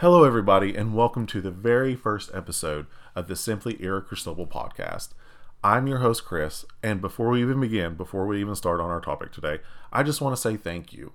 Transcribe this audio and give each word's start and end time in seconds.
Hello, 0.00 0.24
everybody, 0.24 0.74
and 0.74 0.94
welcome 0.94 1.26
to 1.26 1.42
the 1.42 1.50
very 1.50 1.94
first 1.94 2.30
episode 2.32 2.86
of 3.14 3.28
the 3.28 3.36
Simply 3.36 3.76
Irreconcilable 3.82 4.46
podcast. 4.46 5.10
I'm 5.62 5.86
your 5.86 5.98
host, 5.98 6.24
Chris, 6.24 6.64
and 6.82 7.02
before 7.02 7.28
we 7.28 7.42
even 7.42 7.60
begin, 7.60 7.96
before 7.96 8.26
we 8.26 8.40
even 8.40 8.54
start 8.54 8.80
on 8.80 8.88
our 8.88 9.02
topic 9.02 9.30
today, 9.30 9.58
I 9.92 10.02
just 10.02 10.22
want 10.22 10.34
to 10.34 10.40
say 10.40 10.56
thank 10.56 10.94
you. 10.94 11.12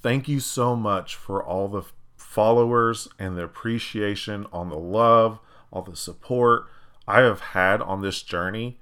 Thank 0.00 0.26
you 0.26 0.40
so 0.40 0.74
much 0.74 1.16
for 1.16 1.44
all 1.44 1.68
the 1.68 1.82
followers 2.16 3.08
and 3.18 3.36
the 3.36 3.44
appreciation 3.44 4.46
on 4.54 4.70
the 4.70 4.78
love, 4.78 5.38
all 5.70 5.82
the 5.82 5.94
support 5.94 6.64
I 7.06 7.20
have 7.20 7.40
had 7.40 7.82
on 7.82 8.00
this 8.00 8.22
journey. 8.22 8.80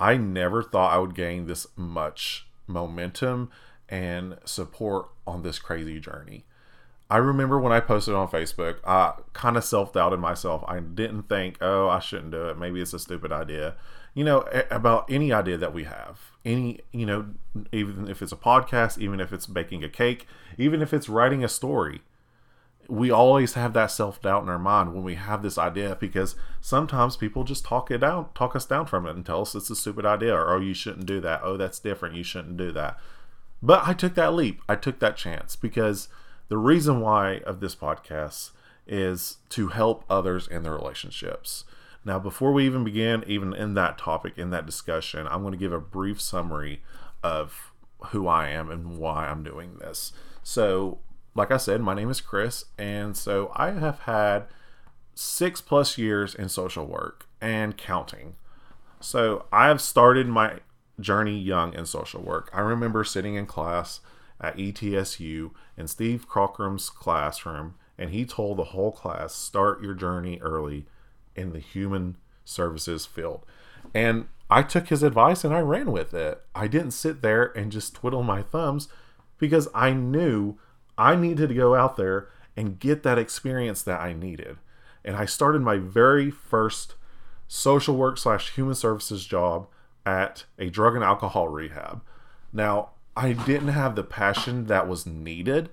I 0.00 0.16
never 0.16 0.64
thought 0.64 0.92
I 0.92 0.98
would 0.98 1.14
gain 1.14 1.46
this 1.46 1.68
much 1.76 2.48
momentum 2.66 3.52
and 3.88 4.36
support 4.44 5.10
on 5.28 5.42
this 5.42 5.60
crazy 5.60 6.00
journey. 6.00 6.44
I 7.10 7.18
remember 7.18 7.58
when 7.58 7.72
I 7.72 7.80
posted 7.80 8.14
on 8.14 8.28
Facebook, 8.28 8.76
I 8.84 9.14
kind 9.34 9.56
of 9.56 9.64
self 9.64 9.92
doubted 9.92 10.20
myself. 10.20 10.64
I 10.66 10.80
didn't 10.80 11.28
think, 11.28 11.58
oh, 11.60 11.88
I 11.88 11.98
shouldn't 11.98 12.30
do 12.30 12.48
it. 12.48 12.58
Maybe 12.58 12.80
it's 12.80 12.94
a 12.94 12.98
stupid 12.98 13.30
idea. 13.30 13.74
You 14.14 14.24
know, 14.24 14.48
about 14.70 15.10
any 15.10 15.32
idea 15.32 15.58
that 15.58 15.74
we 15.74 15.84
have, 15.84 16.20
any, 16.44 16.80
you 16.92 17.04
know, 17.04 17.26
even 17.72 18.08
if 18.08 18.22
it's 18.22 18.32
a 18.32 18.36
podcast, 18.36 18.98
even 18.98 19.20
if 19.20 19.32
it's 19.32 19.46
baking 19.46 19.84
a 19.84 19.88
cake, 19.88 20.26
even 20.56 20.80
if 20.80 20.94
it's 20.94 21.08
writing 21.08 21.44
a 21.44 21.48
story, 21.48 22.02
we 22.88 23.10
always 23.10 23.54
have 23.54 23.72
that 23.74 23.90
self 23.90 24.22
doubt 24.22 24.42
in 24.44 24.48
our 24.48 24.58
mind 24.58 24.94
when 24.94 25.04
we 25.04 25.16
have 25.16 25.42
this 25.42 25.58
idea 25.58 25.96
because 25.96 26.36
sometimes 26.60 27.16
people 27.16 27.44
just 27.44 27.64
talk 27.64 27.90
it 27.90 27.98
down, 27.98 28.28
talk 28.34 28.56
us 28.56 28.66
down 28.66 28.86
from 28.86 29.06
it 29.06 29.14
and 29.16 29.26
tell 29.26 29.42
us 29.42 29.54
it's 29.54 29.70
a 29.70 29.76
stupid 29.76 30.06
idea 30.06 30.34
or, 30.34 30.54
oh, 30.54 30.60
you 30.60 30.74
shouldn't 30.74 31.06
do 31.06 31.20
that. 31.20 31.40
Oh, 31.42 31.56
that's 31.56 31.78
different. 31.78 32.14
You 32.14 32.24
shouldn't 32.24 32.56
do 32.56 32.72
that. 32.72 32.98
But 33.62 33.86
I 33.86 33.94
took 33.94 34.14
that 34.14 34.34
leap. 34.34 34.60
I 34.68 34.76
took 34.76 35.00
that 35.00 35.16
chance 35.16 35.56
because 35.56 36.08
the 36.48 36.58
reason 36.58 37.00
why 37.00 37.38
of 37.46 37.60
this 37.60 37.74
podcast 37.74 38.50
is 38.86 39.38
to 39.50 39.68
help 39.68 40.04
others 40.10 40.46
in 40.46 40.62
their 40.62 40.74
relationships. 40.74 41.64
Now, 42.04 42.18
before 42.18 42.52
we 42.52 42.66
even 42.66 42.84
begin, 42.84 43.24
even 43.26 43.54
in 43.54 43.74
that 43.74 43.96
topic, 43.96 44.34
in 44.36 44.50
that 44.50 44.66
discussion, 44.66 45.26
I'm 45.26 45.40
going 45.40 45.52
to 45.52 45.58
give 45.58 45.72
a 45.72 45.80
brief 45.80 46.20
summary 46.20 46.82
of 47.22 47.72
who 48.08 48.28
I 48.28 48.48
am 48.48 48.70
and 48.70 48.98
why 48.98 49.26
I'm 49.26 49.42
doing 49.42 49.78
this. 49.78 50.12
So, 50.42 50.98
like 51.34 51.50
I 51.50 51.56
said, 51.56 51.80
my 51.80 51.94
name 51.94 52.10
is 52.10 52.20
Chris, 52.20 52.66
and 52.76 53.16
so 53.16 53.50
I 53.56 53.70
have 53.70 54.00
had 54.00 54.44
six 55.14 55.60
plus 55.60 55.96
years 55.96 56.34
in 56.34 56.48
social 56.50 56.84
work 56.84 57.26
and 57.40 57.76
counting. 57.76 58.34
So, 59.00 59.46
I 59.50 59.68
have 59.68 59.80
started 59.80 60.28
my 60.28 60.58
journey 61.00 61.38
young 61.38 61.72
in 61.72 61.86
social 61.86 62.20
work. 62.20 62.50
I 62.52 62.60
remember 62.60 63.02
sitting 63.02 63.34
in 63.34 63.46
class 63.46 64.00
at 64.40 64.56
ETSU 64.56 65.50
in 65.76 65.88
Steve 65.88 66.28
Crockrum's 66.28 66.90
classroom, 66.90 67.74
and 67.98 68.10
he 68.10 68.24
told 68.24 68.58
the 68.58 68.64
whole 68.64 68.92
class 68.92 69.34
start 69.34 69.82
your 69.82 69.94
journey 69.94 70.38
early 70.40 70.86
in 71.36 71.52
the 71.52 71.60
human 71.60 72.16
services 72.44 73.06
field. 73.06 73.44
And 73.94 74.26
I 74.50 74.62
took 74.62 74.88
his 74.88 75.02
advice 75.02 75.44
and 75.44 75.54
I 75.54 75.60
ran 75.60 75.90
with 75.90 76.12
it. 76.14 76.42
I 76.54 76.66
didn't 76.66 76.92
sit 76.92 77.22
there 77.22 77.46
and 77.56 77.72
just 77.72 77.94
twiddle 77.94 78.22
my 78.22 78.42
thumbs 78.42 78.88
because 79.38 79.68
I 79.74 79.92
knew 79.92 80.58
I 80.98 81.16
needed 81.16 81.48
to 81.48 81.54
go 81.54 81.74
out 81.74 81.96
there 81.96 82.28
and 82.56 82.78
get 82.78 83.02
that 83.02 83.18
experience 83.18 83.82
that 83.82 84.00
I 84.00 84.12
needed. 84.12 84.58
And 85.04 85.16
I 85.16 85.24
started 85.24 85.62
my 85.62 85.78
very 85.78 86.30
first 86.30 86.94
social 87.48 87.96
work 87.96 88.18
slash 88.18 88.54
human 88.54 88.74
services 88.74 89.26
job 89.26 89.66
at 90.06 90.44
a 90.58 90.70
drug 90.70 90.94
and 90.94 91.04
alcohol 91.04 91.48
rehab. 91.48 92.02
Now, 92.52 92.90
I 93.16 93.32
didn't 93.32 93.68
have 93.68 93.94
the 93.94 94.02
passion 94.02 94.66
that 94.66 94.88
was 94.88 95.06
needed 95.06 95.70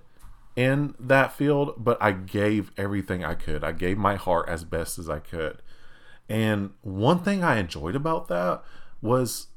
in 0.55 0.95
that 0.99 1.33
field, 1.33 1.75
but 1.77 1.97
I 2.01 2.11
gave 2.11 2.71
everything 2.77 3.23
I 3.23 3.33
could. 3.33 3.63
I 3.63 3.71
gave 3.71 3.97
my 3.97 4.15
heart 4.15 4.49
as 4.49 4.63
best 4.63 4.99
as 4.99 5.09
I 5.09 5.19
could. 5.19 5.61
And 6.29 6.71
one 6.81 7.19
thing 7.19 7.43
I 7.43 7.57
enjoyed 7.57 7.95
about 7.95 8.27
that 8.27 8.63
was 9.01 9.47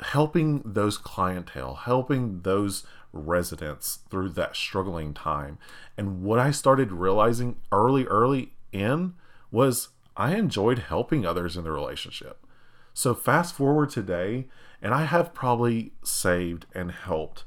helping 0.00 0.62
those 0.64 0.98
clientele, 0.98 1.74
helping 1.74 2.40
those 2.42 2.84
residents 3.12 4.00
through 4.10 4.30
that 4.30 4.56
struggling 4.56 5.14
time. 5.14 5.58
And 5.96 6.22
what 6.22 6.38
I 6.38 6.50
started 6.50 6.92
realizing 6.92 7.56
early, 7.70 8.04
early 8.06 8.54
in 8.72 9.14
was 9.50 9.90
I 10.16 10.34
enjoyed 10.34 10.80
helping 10.80 11.24
others 11.24 11.56
in 11.56 11.64
the 11.64 11.70
relationship. 11.70 12.44
So 12.92 13.14
fast 13.14 13.54
forward 13.54 13.90
today, 13.90 14.46
and 14.84 14.92
I 14.92 15.04
have 15.04 15.32
probably 15.32 15.92
saved 16.04 16.66
and 16.74 16.92
helped 16.92 17.44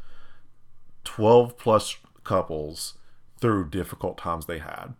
12 1.03 1.55
plus 1.55 1.95
couples 2.23 2.95
through 3.39 3.69
difficult 3.69 4.17
times 4.17 4.47
they 4.47 4.57
had. 4.57 4.95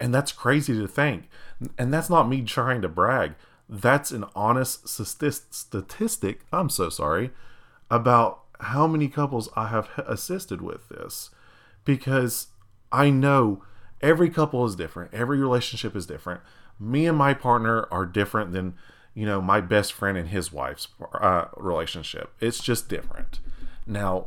And 0.00 0.12
that's 0.14 0.32
crazy 0.32 0.72
to 0.72 0.88
think. 0.88 1.28
And 1.76 1.92
that's 1.92 2.08
not 2.08 2.30
me 2.30 2.40
trying 2.42 2.80
to 2.80 2.88
brag. 2.88 3.34
That's 3.68 4.10
an 4.10 4.24
honest 4.34 4.88
statistic, 4.88 6.40
I'm 6.50 6.70
so 6.70 6.88
sorry, 6.88 7.30
about 7.90 8.40
how 8.58 8.86
many 8.86 9.08
couples 9.08 9.50
I 9.54 9.68
have 9.68 9.90
assisted 9.98 10.62
with 10.62 10.88
this. 10.88 11.28
Because 11.84 12.48
I 12.90 13.10
know 13.10 13.62
every 14.00 14.30
couple 14.30 14.64
is 14.64 14.76
different, 14.76 15.12
every 15.12 15.38
relationship 15.38 15.94
is 15.94 16.06
different. 16.06 16.40
Me 16.80 17.06
and 17.06 17.18
my 17.18 17.34
partner 17.34 17.86
are 17.90 18.06
different 18.06 18.52
than 18.52 18.76
you 19.14 19.26
know, 19.26 19.40
my 19.40 19.60
best 19.60 19.92
friend 19.92 20.16
and 20.16 20.28
his 20.28 20.52
wife's 20.52 20.88
uh, 21.14 21.46
relationship. 21.56 22.32
It's 22.40 22.62
just 22.62 22.88
different. 22.88 23.40
Now, 23.86 24.26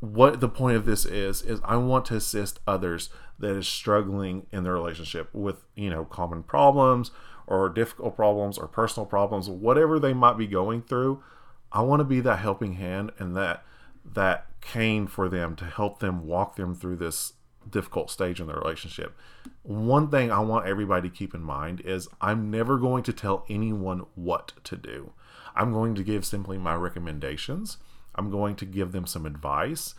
what 0.00 0.40
the 0.40 0.48
point 0.48 0.76
of 0.76 0.86
this 0.86 1.04
is 1.04 1.42
is 1.42 1.60
I 1.64 1.76
want 1.76 2.06
to 2.06 2.16
assist 2.16 2.60
others 2.66 3.10
that 3.38 3.56
is 3.56 3.68
struggling 3.68 4.46
in 4.50 4.64
their 4.64 4.72
relationship 4.72 5.28
with, 5.32 5.64
you 5.74 5.90
know, 5.90 6.04
common 6.04 6.42
problems 6.42 7.10
or 7.46 7.68
difficult 7.68 8.16
problems 8.16 8.58
or 8.58 8.66
personal 8.66 9.06
problems, 9.06 9.48
whatever 9.48 9.98
they 9.98 10.12
might 10.12 10.38
be 10.38 10.46
going 10.46 10.82
through. 10.82 11.22
I 11.70 11.82
want 11.82 12.00
to 12.00 12.04
be 12.04 12.20
that 12.20 12.38
helping 12.38 12.74
hand 12.74 13.12
and 13.18 13.36
that 13.36 13.64
that 14.04 14.46
cane 14.60 15.06
for 15.06 15.28
them 15.28 15.54
to 15.56 15.64
help 15.64 16.00
them 16.00 16.26
walk 16.26 16.56
them 16.56 16.74
through 16.74 16.96
this 16.96 17.34
difficult 17.68 18.10
stage 18.10 18.40
in 18.40 18.46
the 18.46 18.54
relationship. 18.54 19.16
One 19.62 20.10
thing 20.10 20.32
I 20.32 20.40
want 20.40 20.66
everybody 20.66 21.08
to 21.08 21.14
keep 21.14 21.34
in 21.34 21.42
mind 21.42 21.82
is 21.82 22.08
I'm 22.20 22.50
never 22.50 22.78
going 22.78 23.04
to 23.04 23.12
tell 23.12 23.44
anyone 23.48 24.06
what 24.16 24.52
to 24.64 24.76
do. 24.76 25.12
I'm 25.54 25.72
going 25.72 25.94
to 25.94 26.02
give 26.02 26.24
simply 26.24 26.58
my 26.58 26.74
recommendations. 26.74 27.76
I'm 28.14 28.30
going 28.30 28.56
to 28.56 28.64
give 28.64 28.92
them 28.92 29.06
some 29.06 29.24
advice, 29.24 29.94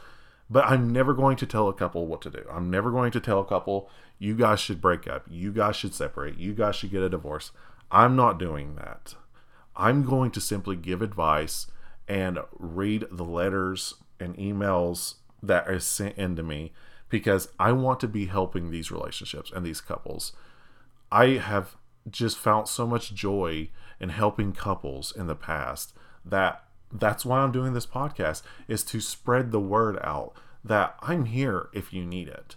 but 0.49 0.65
I'm 0.65 0.91
never 0.91 1.13
going 1.13 1.37
to 1.37 1.45
tell 1.45 1.69
a 1.69 1.73
couple 1.73 2.07
what 2.07 2.21
to 2.23 2.29
do. 2.29 2.43
I'm 2.51 2.69
never 2.69 2.91
going 2.91 3.11
to 3.11 3.19
tell 3.19 3.39
a 3.39 3.45
couple, 3.45 3.89
you 4.19 4.35
guys 4.35 4.59
should 4.59 4.81
break 4.81 5.07
up, 5.07 5.25
you 5.29 5.51
guys 5.51 5.75
should 5.75 5.93
separate, 5.93 6.37
you 6.37 6.53
guys 6.53 6.75
should 6.75 6.91
get 6.91 7.01
a 7.01 7.09
divorce. 7.09 7.51
I'm 7.89 8.15
not 8.15 8.37
doing 8.39 8.75
that. 8.75 9.15
I'm 9.75 10.03
going 10.03 10.31
to 10.31 10.41
simply 10.41 10.75
give 10.75 11.01
advice 11.01 11.67
and 12.07 12.39
read 12.59 13.05
the 13.11 13.23
letters 13.23 13.95
and 14.19 14.35
emails 14.37 15.15
that 15.41 15.67
are 15.67 15.79
sent 15.79 16.17
into 16.17 16.43
me 16.43 16.73
because 17.13 17.49
I 17.59 17.73
want 17.73 17.99
to 17.99 18.07
be 18.07 18.25
helping 18.25 18.71
these 18.71 18.89
relationships 18.89 19.51
and 19.55 19.63
these 19.63 19.81
couples. 19.81 20.31
I 21.11 21.33
have 21.33 21.75
just 22.09 22.39
found 22.39 22.67
so 22.67 22.87
much 22.87 23.13
joy 23.13 23.69
in 23.99 24.09
helping 24.09 24.51
couples 24.51 25.13
in 25.15 25.27
the 25.27 25.35
past 25.35 25.93
that 26.25 26.63
that's 26.91 27.23
why 27.23 27.41
I'm 27.41 27.51
doing 27.51 27.73
this 27.73 27.85
podcast 27.85 28.41
is 28.67 28.83
to 28.85 28.99
spread 28.99 29.51
the 29.51 29.59
word 29.59 29.99
out 30.01 30.33
that 30.63 30.95
I'm 31.01 31.25
here 31.25 31.69
if 31.71 31.93
you 31.93 32.03
need 32.03 32.29
it. 32.29 32.55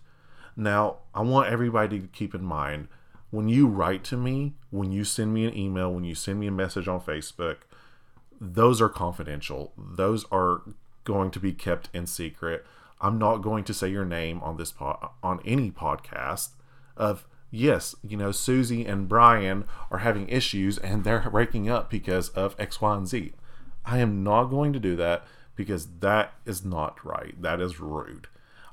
Now, 0.56 1.00
I 1.14 1.20
want 1.20 1.52
everybody 1.52 2.00
to 2.00 2.06
keep 2.06 2.34
in 2.34 2.42
mind 2.42 2.88
when 3.28 3.50
you 3.50 3.66
write 3.66 4.04
to 4.04 4.16
me, 4.16 4.54
when 4.70 4.90
you 4.90 5.04
send 5.04 5.34
me 5.34 5.44
an 5.44 5.54
email, 5.54 5.92
when 5.92 6.04
you 6.04 6.14
send 6.14 6.40
me 6.40 6.46
a 6.46 6.50
message 6.50 6.88
on 6.88 7.02
Facebook, 7.02 7.56
those 8.40 8.80
are 8.80 8.88
confidential. 8.88 9.74
Those 9.76 10.24
are 10.32 10.62
going 11.04 11.30
to 11.32 11.40
be 11.40 11.52
kept 11.52 11.90
in 11.92 12.06
secret. 12.06 12.64
I'm 13.00 13.18
not 13.18 13.38
going 13.38 13.64
to 13.64 13.74
say 13.74 13.88
your 13.88 14.04
name 14.04 14.40
on 14.42 14.56
this 14.56 14.72
pod, 14.72 15.10
on 15.22 15.40
any 15.44 15.70
podcast 15.70 16.50
of 16.96 17.26
yes, 17.50 17.94
you 18.06 18.16
know, 18.16 18.32
Susie 18.32 18.84
and 18.86 19.08
Brian 19.08 19.64
are 19.90 19.98
having 19.98 20.28
issues 20.28 20.78
and 20.78 21.04
they're 21.04 21.28
breaking 21.30 21.68
up 21.68 21.90
because 21.90 22.30
of 22.30 22.56
X, 22.58 22.80
Y, 22.80 22.96
and 22.96 23.08
Z. 23.08 23.32
I 23.84 23.98
am 23.98 24.24
not 24.24 24.44
going 24.44 24.72
to 24.72 24.80
do 24.80 24.96
that 24.96 25.24
because 25.54 25.86
that 26.00 26.34
is 26.44 26.64
not 26.64 27.04
right. 27.04 27.40
That 27.40 27.60
is 27.60 27.80
rude. 27.80 28.28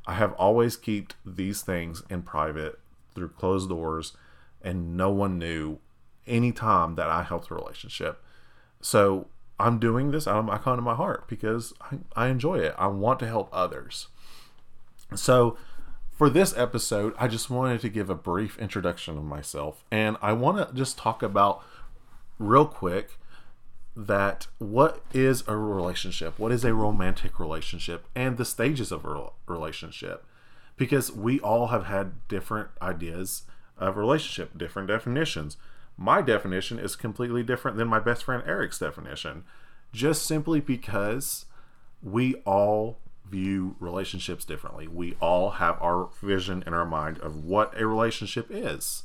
I 0.05 0.15
have 0.15 0.33
always 0.33 0.75
kept 0.75 1.15
these 1.25 1.61
things 1.61 2.03
in 2.09 2.23
private 2.23 2.79
through 3.15 3.29
closed 3.29 3.69
doors 3.69 4.13
and 4.61 4.97
no 4.97 5.11
one 5.11 5.37
knew 5.37 5.79
any 6.25 6.51
time 6.51 6.95
that 6.95 7.09
I 7.09 7.23
helped 7.23 7.51
a 7.51 7.55
relationship. 7.55 8.23
So 8.81 9.27
I'm 9.59 9.79
doing 9.79 10.11
this 10.11 10.27
out 10.27 10.37
of 10.37 10.45
my 10.45 10.57
kind 10.57 10.77
of 10.77 10.83
my 10.83 10.95
heart 10.95 11.27
because 11.27 11.73
I, 11.79 11.99
I 12.15 12.27
enjoy 12.27 12.59
it. 12.59 12.75
I 12.77 12.87
want 12.87 13.19
to 13.19 13.27
help 13.27 13.49
others. 13.51 14.07
So, 15.15 15.57
for 16.11 16.29
this 16.29 16.55
episode, 16.55 17.13
I 17.17 17.27
just 17.27 17.49
wanted 17.49 17.81
to 17.81 17.89
give 17.89 18.09
a 18.09 18.15
brief 18.15 18.57
introduction 18.59 19.17
of 19.17 19.23
myself, 19.23 19.83
and 19.91 20.17
I 20.21 20.33
want 20.33 20.57
to 20.57 20.73
just 20.73 20.97
talk 20.97 21.23
about 21.23 21.63
real 22.37 22.65
quick 22.65 23.17
that 23.95 24.47
what 24.57 25.03
is 25.13 25.43
a 25.47 25.55
relationship, 25.55 26.39
what 26.39 26.51
is 26.51 26.63
a 26.63 26.73
romantic 26.73 27.39
relationship, 27.39 28.05
and 28.15 28.37
the 28.37 28.45
stages 28.45 28.91
of 28.91 29.05
a 29.05 29.29
relationship, 29.47 30.25
because 30.77 31.11
we 31.11 31.39
all 31.39 31.67
have 31.67 31.85
had 31.85 32.27
different 32.27 32.69
ideas 32.81 33.43
of 33.77 33.97
relationship, 33.97 34.57
different 34.57 34.87
definitions. 34.87 35.57
My 35.97 36.21
definition 36.21 36.79
is 36.79 36.95
completely 36.95 37.43
different 37.43 37.77
than 37.77 37.87
my 37.87 37.99
best 37.99 38.23
friend 38.23 38.43
Eric's 38.45 38.79
definition, 38.79 39.43
just 39.91 40.25
simply 40.25 40.59
because 40.59 41.45
we 42.01 42.35
all 42.45 42.99
view 43.25 43.75
relationships 43.79 44.45
differently. 44.45 44.87
We 44.87 45.15
all 45.19 45.51
have 45.51 45.81
our 45.81 46.09
vision 46.21 46.63
in 46.65 46.73
our 46.73 46.85
mind 46.85 47.19
of 47.19 47.43
what 47.43 47.79
a 47.79 47.87
relationship 47.87 48.47
is. 48.49 49.03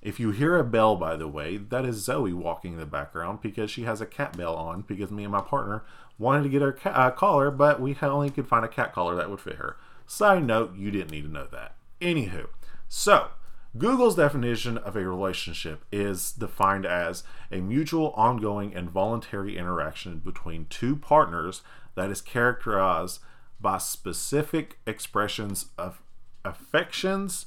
If 0.00 0.18
you 0.18 0.30
hear 0.30 0.56
a 0.56 0.64
bell, 0.64 0.96
by 0.96 1.16
the 1.16 1.28
way, 1.28 1.56
that 1.58 1.84
is 1.84 2.04
Zoe 2.04 2.32
walking 2.32 2.72
in 2.72 2.78
the 2.78 2.86
background 2.86 3.40
because 3.40 3.70
she 3.70 3.82
has 3.82 4.00
a 4.00 4.06
cat 4.06 4.36
bell 4.36 4.56
on 4.56 4.82
because 4.82 5.10
me 5.10 5.22
and 5.22 5.32
my 5.32 5.40
partner 5.40 5.84
wanted 6.18 6.42
to 6.44 6.48
get 6.48 6.62
her 6.62 6.72
cat, 6.72 6.94
uh, 6.96 7.10
collar, 7.10 7.50
but 7.50 7.80
we 7.80 7.96
only 8.02 8.30
could 8.30 8.48
find 8.48 8.64
a 8.64 8.68
cat 8.68 8.92
collar 8.92 9.14
that 9.14 9.30
would 9.30 9.40
fit 9.40 9.56
her. 9.56 9.76
Side 10.06 10.44
note, 10.44 10.76
you 10.76 10.90
didn't 10.90 11.10
need 11.10 11.22
to 11.22 11.28
know 11.28 11.46
that. 11.52 11.76
Anywho, 12.00 12.48
so 12.88 13.28
Google's 13.76 14.16
definition 14.16 14.76
of 14.76 14.96
a 14.96 15.08
relationship 15.08 15.84
is 15.90 16.32
defined 16.32 16.84
as 16.84 17.24
a 17.50 17.60
mutual, 17.60 18.10
ongoing, 18.10 18.74
and 18.74 18.90
voluntary 18.90 19.56
interaction 19.56 20.18
between 20.18 20.66
two 20.66 20.94
partners 20.94 21.62
that 21.94 22.10
is 22.10 22.20
characterized 22.20 23.20
by 23.60 23.78
specific 23.78 24.78
expressions 24.86 25.66
of 25.78 26.02
affections 26.44 27.46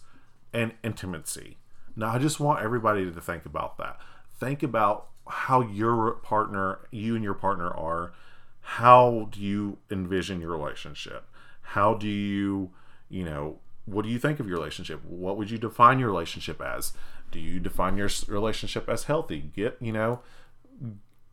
and 0.51 0.73
intimacy. 0.83 1.57
Now, 1.95 2.13
I 2.13 2.17
just 2.17 2.39
want 2.39 2.63
everybody 2.63 3.11
to 3.11 3.21
think 3.21 3.45
about 3.45 3.77
that. 3.77 3.99
Think 4.39 4.63
about 4.63 5.09
how 5.27 5.61
your 5.61 6.11
partner, 6.13 6.79
you 6.91 7.15
and 7.15 7.23
your 7.23 7.33
partner 7.33 7.69
are. 7.69 8.13
How 8.61 9.29
do 9.31 9.39
you 9.39 9.77
envision 9.91 10.41
your 10.41 10.51
relationship? 10.51 11.25
How 11.61 11.93
do 11.93 12.07
you, 12.07 12.71
you 13.09 13.23
know, 13.23 13.59
what 13.85 14.03
do 14.03 14.09
you 14.09 14.19
think 14.19 14.39
of 14.39 14.47
your 14.47 14.57
relationship? 14.57 15.03
What 15.05 15.37
would 15.37 15.49
you 15.49 15.57
define 15.57 15.99
your 15.99 16.09
relationship 16.09 16.61
as? 16.61 16.93
Do 17.31 17.39
you 17.39 17.59
define 17.59 17.97
your 17.97 18.09
relationship 18.27 18.89
as 18.89 19.03
healthy? 19.05 19.51
Get, 19.55 19.77
you 19.79 19.91
know, 19.91 20.21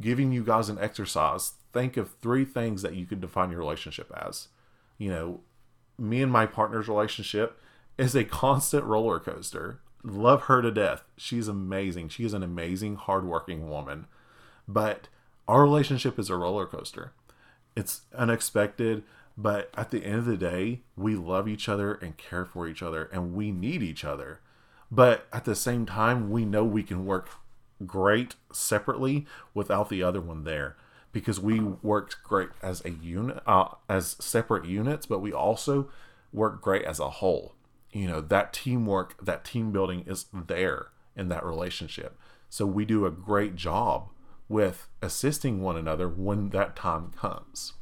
giving 0.00 0.32
you 0.32 0.44
guys 0.44 0.68
an 0.68 0.78
exercise. 0.78 1.52
Think 1.72 1.96
of 1.96 2.14
three 2.20 2.44
things 2.44 2.82
that 2.82 2.94
you 2.94 3.06
could 3.06 3.20
define 3.20 3.50
your 3.50 3.60
relationship 3.60 4.12
as. 4.14 4.48
You 4.98 5.10
know, 5.10 5.40
me 5.98 6.22
and 6.22 6.30
my 6.30 6.46
partner's 6.46 6.88
relationship 6.88 7.58
is 7.96 8.14
a 8.14 8.24
constant 8.24 8.84
roller 8.84 9.18
coaster. 9.18 9.80
Love 10.04 10.42
her 10.42 10.60
to 10.60 10.70
death. 10.70 11.04
She's 11.16 11.48
amazing. 11.48 12.08
She 12.08 12.24
is 12.24 12.34
an 12.34 12.42
amazing, 12.42 12.96
hardworking 12.96 13.70
woman. 13.70 14.06
But 14.66 15.08
our 15.48 15.62
relationship 15.62 16.18
is 16.18 16.28
a 16.28 16.36
roller 16.36 16.66
coaster. 16.66 17.12
It's 17.76 18.02
unexpected, 18.14 19.02
but 19.36 19.70
at 19.76 19.90
the 19.90 20.04
end 20.04 20.18
of 20.18 20.24
the 20.26 20.36
day, 20.36 20.80
we 20.96 21.16
love 21.16 21.48
each 21.48 21.68
other 21.68 21.94
and 21.94 22.16
care 22.16 22.44
for 22.44 22.68
each 22.68 22.82
other 22.82 23.04
and 23.12 23.34
we 23.34 23.50
need 23.50 23.82
each 23.82 24.04
other. 24.04 24.40
But 24.90 25.26
at 25.32 25.44
the 25.44 25.54
same 25.54 25.86
time, 25.86 26.30
we 26.30 26.44
know 26.44 26.64
we 26.64 26.82
can 26.82 27.06
work 27.06 27.28
great 27.86 28.34
separately 28.52 29.26
without 29.54 29.88
the 29.88 30.02
other 30.02 30.20
one 30.20 30.44
there 30.44 30.76
because 31.12 31.40
we 31.40 31.60
worked 31.60 32.22
great 32.22 32.50
as 32.62 32.84
a 32.84 32.90
unit, 32.90 33.42
uh, 33.46 33.68
as 33.88 34.16
separate 34.20 34.64
units, 34.64 35.06
but 35.06 35.20
we 35.20 35.32
also 35.32 35.90
work 36.32 36.60
great 36.60 36.84
as 36.84 37.00
a 37.00 37.10
whole. 37.10 37.54
You 37.92 38.06
know 38.06 38.20
that 38.22 38.54
teamwork 38.54 39.22
that 39.22 39.44
team 39.44 39.70
building 39.70 40.04
is 40.06 40.26
there 40.32 40.88
in 41.14 41.28
that 41.28 41.44
relationship. 41.44 42.18
So 42.48 42.64
we 42.64 42.84
do 42.86 43.04
a 43.04 43.10
great 43.10 43.54
job 43.54 44.08
with 44.48 44.88
assisting 45.02 45.60
one 45.60 45.76
another 45.76 46.08
when 46.08 46.50
that 46.50 46.76
time 46.76 47.12
comes 47.16 47.74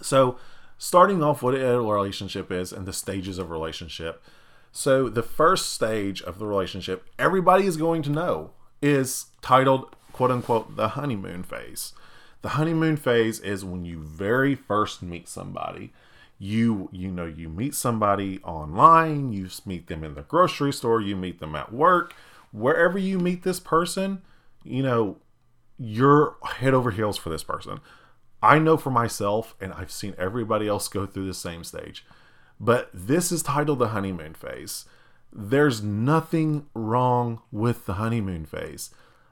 so 0.00 0.38
starting 0.78 1.22
off 1.22 1.42
what 1.42 1.54
a 1.54 1.80
relationship 1.80 2.50
is 2.50 2.72
and 2.72 2.86
the 2.86 2.92
stages 2.92 3.38
of 3.38 3.50
relationship. 3.50 4.22
So 4.72 5.08
the 5.08 5.22
first 5.22 5.70
stage 5.70 6.20
of 6.22 6.38
the 6.38 6.46
relationship 6.46 7.06
everybody 7.18 7.66
is 7.66 7.76
going 7.76 8.02
to 8.02 8.10
know 8.10 8.50
is 8.82 9.26
titled 9.40 9.94
quote 10.12 10.30
unquote 10.30 10.76
the 10.76 10.88
honeymoon 10.88 11.42
phase. 11.42 11.92
The 12.42 12.50
honeymoon 12.50 12.96
phase 12.96 13.40
is 13.40 13.64
when 13.64 13.84
you 13.84 14.00
very 14.00 14.54
first 14.54 15.02
meet 15.02 15.28
somebody. 15.28 15.92
You 16.38 16.88
you 16.92 17.10
know 17.10 17.26
you 17.26 17.48
meet 17.48 17.74
somebody 17.74 18.40
online 18.42 19.32
you 19.32 19.48
meet 19.64 19.86
them 19.86 20.02
in 20.02 20.14
the 20.14 20.22
grocery 20.22 20.72
store 20.72 21.00
you 21.00 21.16
meet 21.16 21.40
them 21.40 21.54
at 21.54 21.72
work. 21.72 22.14
Wherever 22.52 22.98
you 22.98 23.18
meet 23.18 23.44
this 23.44 23.60
person 23.60 24.22
you 24.64 24.82
know 24.82 25.16
you're 25.78 26.36
head 26.56 26.74
over 26.74 26.90
heels 26.90 27.16
for 27.16 27.30
this 27.30 27.42
person 27.44 27.80
i 28.44 28.58
know 28.58 28.76
for 28.76 28.90
myself 28.90 29.54
and 29.60 29.72
i've 29.72 29.90
seen 29.90 30.14
everybody 30.18 30.68
else 30.68 30.88
go 30.88 31.06
through 31.06 31.26
the 31.26 31.34
same 31.34 31.64
stage 31.64 32.04
but 32.60 32.90
this 32.92 33.32
is 33.32 33.42
titled 33.42 33.78
the 33.78 33.88
honeymoon 33.88 34.34
phase 34.34 34.84
there's 35.32 35.82
nothing 35.82 36.66
wrong 36.74 37.40
with 37.50 37.86
the 37.86 37.94
honeymoon 37.94 38.44
phase 38.44 38.90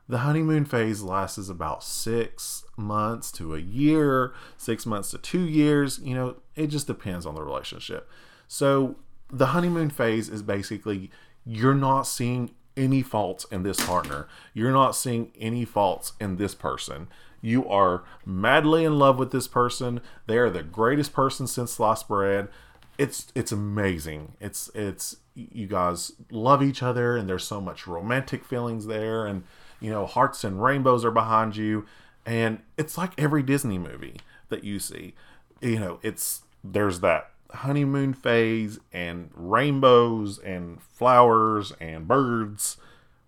the 0.08 0.18
honeymoon 0.18 0.64
phase 0.64 1.00
lasts 1.00 1.48
about 1.48 1.82
six 1.82 2.64
months 2.76 3.32
to 3.32 3.54
a 3.54 3.58
year, 3.58 4.34
six 4.58 4.84
months 4.84 5.10
to 5.12 5.18
two 5.18 5.40
years. 5.48 6.00
You 6.00 6.14
know, 6.14 6.36
it 6.54 6.66
just 6.66 6.86
depends 6.86 7.24
on 7.24 7.34
the 7.34 7.42
relationship. 7.42 8.08
So 8.48 8.96
the 9.30 9.46
honeymoon 9.46 9.90
phase 9.90 10.28
is 10.28 10.42
basically 10.42 11.10
you're 11.46 11.74
not 11.74 12.02
seeing 12.02 12.50
any 12.76 13.02
faults 13.02 13.46
in 13.50 13.62
this 13.62 13.82
partner. 13.84 14.28
You're 14.52 14.72
not 14.72 14.96
seeing 14.96 15.32
any 15.38 15.64
faults 15.64 16.12
in 16.20 16.36
this 16.36 16.54
person. 16.54 17.08
You 17.42 17.68
are 17.68 18.04
madly 18.24 18.84
in 18.84 18.98
love 18.98 19.18
with 19.18 19.32
this 19.32 19.48
person. 19.48 20.00
They 20.26 20.38
are 20.38 20.48
the 20.48 20.62
greatest 20.62 21.12
person 21.12 21.46
since 21.46 21.72
sliced 21.72 22.08
bread. 22.08 22.48
It's 22.96 23.26
it's 23.34 23.52
amazing. 23.52 24.36
It's 24.40 24.70
it's 24.74 25.16
you 25.34 25.66
guys 25.66 26.12
love 26.30 26.62
each 26.62 26.82
other 26.82 27.16
and 27.16 27.28
there's 27.28 27.44
so 27.44 27.60
much 27.60 27.86
romantic 27.86 28.44
feelings 28.44 28.86
there 28.86 29.26
and 29.26 29.44
you 29.80 29.90
know, 29.90 30.06
hearts 30.06 30.44
and 30.44 30.62
rainbows 30.62 31.04
are 31.04 31.10
behind 31.10 31.56
you. 31.56 31.84
And 32.24 32.60
it's 32.78 32.96
like 32.96 33.12
every 33.18 33.42
Disney 33.42 33.78
movie 33.78 34.18
that 34.48 34.62
you 34.62 34.78
see. 34.78 35.14
You 35.60 35.80
know, 35.80 35.98
it's 36.02 36.42
there's 36.62 37.00
that 37.00 37.30
honeymoon 37.50 38.14
phase 38.14 38.78
and 38.92 39.30
rainbows 39.34 40.38
and 40.38 40.80
flowers 40.80 41.72
and 41.80 42.06
birds 42.06 42.76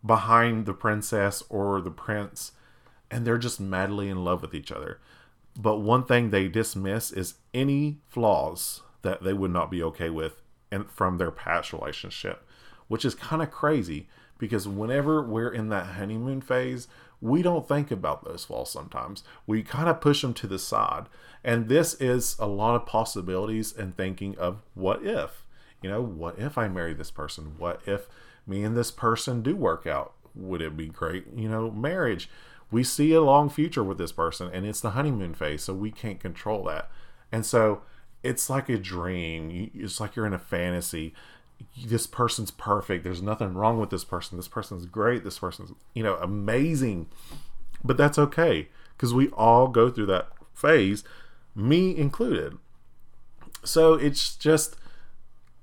behind 0.06 0.67
the 0.67 0.72
princess 0.72 1.43
or 1.49 1.81
the 1.81 1.90
prince 1.90 2.52
and 3.14 3.25
they're 3.25 3.38
just 3.38 3.61
madly 3.61 4.08
in 4.08 4.25
love 4.25 4.43
with 4.43 4.55
each 4.55 4.72
other. 4.72 4.98
But 5.56 5.79
one 5.79 6.05
thing 6.05 6.31
they 6.31 6.48
dismiss 6.48 7.12
is 7.12 7.34
any 7.55 7.98
flaws 8.08 8.82
that 9.03 9.22
they 9.22 9.32
would 9.32 9.53
not 9.53 9.70
be 9.70 9.84
okay 9.84 10.10
with 10.10 10.43
and 10.72 10.91
from 10.91 11.17
their 11.17 11.31
past 11.31 11.72
relationship, 11.72 12.44
which 12.89 13.05
is 13.05 13.15
kind 13.15 13.41
of 13.41 13.53
crazy 13.53 14.08
because 14.36 14.67
whenever 14.67 15.22
we're 15.22 15.53
in 15.53 15.69
that 15.69 15.94
honeymoon 15.94 16.41
phase, 16.41 16.89
we 17.20 17.41
don't 17.41 17.69
think 17.69 17.93
about 17.93 18.24
those 18.24 18.46
flaws 18.46 18.72
sometimes. 18.72 19.22
We 19.46 19.62
kind 19.62 19.89
of 19.89 20.00
push 20.00 20.22
them 20.22 20.34
to 20.34 20.48
the 20.48 20.58
side. 20.58 21.05
And 21.44 21.69
this 21.69 21.94
is 22.00 22.34
a 22.41 22.48
lot 22.48 22.74
of 22.74 22.84
possibilities 22.84 23.72
and 23.72 23.96
thinking 23.96 24.36
of 24.39 24.60
what 24.74 25.06
if? 25.06 25.44
You 25.81 25.89
know, 25.89 26.03
what 26.03 26.36
if 26.36 26.58
I 26.58 26.67
marry 26.67 26.94
this 26.94 27.12
person? 27.12 27.55
What 27.58 27.81
if 27.86 28.08
me 28.44 28.65
and 28.65 28.77
this 28.77 28.91
person 28.91 29.41
do 29.41 29.55
work 29.55 29.86
out? 29.86 30.15
Would 30.34 30.62
it 30.62 30.77
be 30.77 30.89
great? 30.89 31.27
You 31.36 31.48
know, 31.48 31.70
marriage. 31.70 32.29
We 32.74 32.84
see 32.84 33.12
a 33.12 33.22
long 33.22 33.48
future 33.48 33.84
with 33.84 33.98
this 33.98 34.12
person 34.12 34.50
and 34.52 34.66
it's 34.66 34.81
the 34.81 34.90
honeymoon 34.90 35.34
phase, 35.34 35.62
so 35.62 35.74
we 35.74 35.90
can't 35.90 36.20
control 36.20 36.64
that. 36.64 36.90
And 37.31 37.46
so 37.46 37.82
it's 38.22 38.50
like 38.50 38.69
a 38.69 38.78
dream. 38.78 39.70
It's 39.74 40.00
like 40.00 40.16
you're 40.16 40.26
in 40.26 40.32
a 40.34 40.38
fantasy 40.38 41.14
this 41.84 42.06
person's 42.06 42.50
perfect. 42.50 43.04
There's 43.04 43.22
nothing 43.22 43.54
wrong 43.54 43.78
with 43.78 43.90
this 43.90 44.04
person. 44.04 44.36
This 44.36 44.48
person's 44.48 44.86
great. 44.86 45.24
This 45.24 45.38
person's, 45.38 45.72
you 45.94 46.02
know, 46.02 46.16
amazing. 46.16 47.08
But 47.82 47.96
that's 47.96 48.19
okay 48.19 48.69
because 48.96 49.12
we 49.12 49.28
all 49.31 49.69
go 49.69 49.90
through 49.90 50.06
that 50.06 50.28
phase, 50.54 51.04
me 51.54 51.96
included. 51.96 52.58
So 53.64 53.94
it's 53.94 54.36
just, 54.36 54.76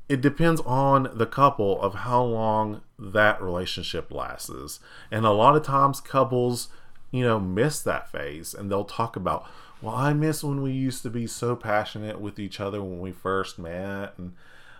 it 0.09 0.21
depends 0.21 0.61
on 0.61 1.09
the 1.13 1.25
couple 1.25 1.81
of 1.81 1.95
how 1.95 2.23
long 2.23 2.81
that 2.99 3.41
relationship 3.41 4.11
lasts. 4.11 4.79
And 5.09 5.25
a 5.25 5.31
lot 5.31 5.55
of 5.55 5.63
times, 5.63 6.01
couples, 6.01 6.69
you 7.11 7.23
know, 7.23 7.39
miss 7.39 7.81
that 7.81 8.11
phase 8.11 8.53
and 8.53 8.71
they'll 8.71 8.83
talk 8.83 9.15
about, 9.15 9.45
well, 9.81 9.95
I 9.95 10.13
miss 10.13 10.43
when 10.43 10.61
we 10.61 10.71
used 10.71 11.03
to 11.03 11.09
be 11.09 11.27
so 11.27 11.55
passionate 11.55 12.19
with 12.19 12.39
each 12.39 12.59
other 12.59 12.81
when 12.81 12.99
we 12.99 13.11
first 13.11 13.59
met. 13.59 14.13
And, 14.17 14.33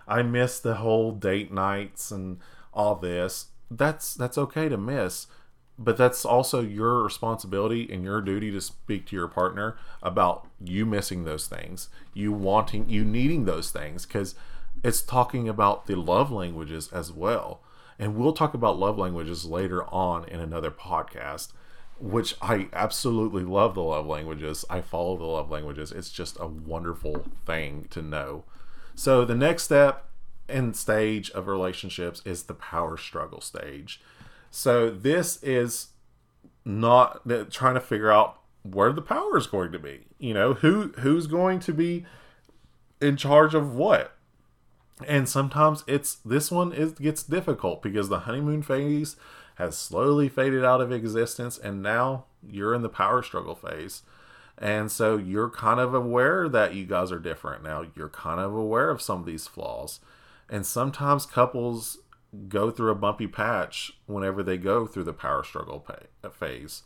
I 0.06 0.22
miss 0.22 0.58
the 0.60 0.76
whole 0.76 1.12
date 1.12 1.52
nights 1.52 2.10
and 2.10 2.38
all 2.72 2.94
this. 2.96 3.46
That's 3.70 4.14
that's 4.14 4.36
okay 4.36 4.68
to 4.68 4.76
miss, 4.76 5.26
but 5.78 5.96
that's 5.96 6.24
also 6.24 6.60
your 6.60 7.02
responsibility 7.02 7.88
and 7.90 8.04
your 8.04 8.20
duty 8.20 8.50
to 8.50 8.60
speak 8.60 9.06
to 9.06 9.16
your 9.16 9.28
partner 9.28 9.76
about 10.02 10.46
you 10.62 10.84
missing 10.84 11.24
those 11.24 11.46
things, 11.46 11.88
you 12.12 12.32
wanting, 12.32 12.88
you 12.88 13.04
needing 13.04 13.44
those 13.44 13.70
things 13.70 14.04
because 14.04 14.34
it's 14.84 15.00
talking 15.00 15.48
about 15.48 15.86
the 15.86 15.94
love 15.96 16.30
languages 16.30 16.90
as 16.92 17.12
well. 17.12 17.60
And 17.98 18.16
we'll 18.16 18.32
talk 18.32 18.52
about 18.52 18.78
love 18.78 18.98
languages 18.98 19.44
later 19.44 19.84
on 19.84 20.24
in 20.28 20.40
another 20.40 20.70
podcast, 20.70 21.52
which 22.02 22.34
I 22.42 22.68
absolutely 22.72 23.44
love 23.44 23.74
the 23.74 23.82
love 23.82 24.06
languages. 24.06 24.64
I 24.68 24.80
follow 24.80 25.16
the 25.16 25.24
love 25.24 25.50
languages. 25.50 25.92
It's 25.92 26.10
just 26.10 26.36
a 26.40 26.48
wonderful 26.48 27.24
thing 27.46 27.86
to 27.90 28.02
know. 28.02 28.42
So 28.96 29.24
the 29.24 29.36
next 29.36 29.62
step 29.62 30.08
end 30.48 30.76
stage 30.76 31.30
of 31.30 31.46
relationships 31.46 32.20
is 32.24 32.42
the 32.42 32.54
power 32.54 32.96
struggle 32.96 33.40
stage. 33.40 34.02
So 34.50 34.90
this 34.90 35.40
is 35.44 35.88
not 36.64 37.22
trying 37.52 37.74
to 37.74 37.80
figure 37.80 38.10
out 38.10 38.40
where 38.64 38.92
the 38.92 39.00
power 39.00 39.38
is 39.38 39.46
going 39.46 39.70
to 39.70 39.78
be. 39.78 40.06
You 40.18 40.34
know, 40.34 40.54
who 40.54 40.92
who's 40.98 41.28
going 41.28 41.60
to 41.60 41.72
be 41.72 42.04
in 43.00 43.16
charge 43.16 43.54
of 43.54 43.76
what. 43.76 44.16
And 45.06 45.28
sometimes 45.28 45.84
it's 45.86 46.16
this 46.16 46.50
one 46.50 46.72
is 46.72 46.92
gets 46.92 47.22
difficult 47.22 47.80
because 47.80 48.08
the 48.08 48.20
honeymoon 48.20 48.62
phase 48.62 49.14
has 49.62 49.78
slowly 49.78 50.28
faded 50.28 50.64
out 50.64 50.80
of 50.80 50.90
existence 50.90 51.56
and 51.56 51.82
now 51.82 52.24
you're 52.46 52.74
in 52.74 52.82
the 52.82 52.88
power 52.88 53.22
struggle 53.22 53.54
phase. 53.54 54.02
And 54.58 54.90
so 54.90 55.16
you're 55.16 55.48
kind 55.48 55.78
of 55.78 55.94
aware 55.94 56.48
that 56.48 56.74
you 56.74 56.84
guys 56.84 57.12
are 57.12 57.18
different 57.18 57.62
now. 57.62 57.84
You're 57.94 58.08
kind 58.08 58.40
of 58.40 58.54
aware 58.54 58.90
of 58.90 59.00
some 59.00 59.20
of 59.20 59.26
these 59.26 59.46
flaws. 59.46 60.00
And 60.48 60.66
sometimes 60.66 61.26
couples 61.26 61.98
go 62.48 62.70
through 62.70 62.90
a 62.90 62.96
bumpy 62.96 63.26
patch 63.26 63.92
whenever 64.06 64.42
they 64.42 64.58
go 64.58 64.86
through 64.86 65.04
the 65.04 65.12
power 65.12 65.44
struggle 65.44 65.86
phase. 66.32 66.82